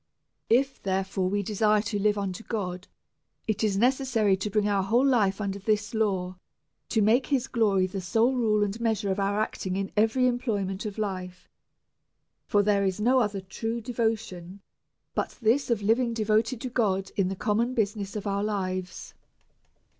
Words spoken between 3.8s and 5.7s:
cessary to bring our whole life under